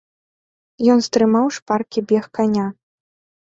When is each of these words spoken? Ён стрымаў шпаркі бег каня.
Ён 0.93 0.99
стрымаў 1.09 1.45
шпаркі 1.59 1.99
бег 2.15 2.23
каня. 2.41 2.67